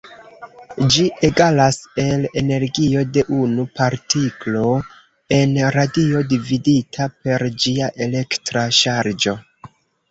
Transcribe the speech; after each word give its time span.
Ĝi 0.93 1.03
egalas 1.27 1.77
el 2.03 2.25
energio 2.41 3.03
de 3.17 3.25
unu 3.41 3.67
partiklo 3.81 4.65
en 5.41 5.57
radio 5.79 6.27
dividita 6.35 7.11
per 7.21 7.49
ĝia 7.67 7.93
elektra 8.09 8.67
ŝargo. 8.83 9.39